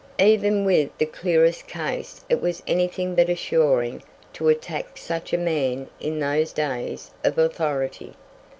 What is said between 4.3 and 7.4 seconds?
to attack such a man in those days of